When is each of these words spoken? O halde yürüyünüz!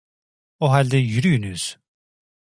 O 0.59 0.71
halde 0.71 0.97
yürüyünüz! 0.97 1.77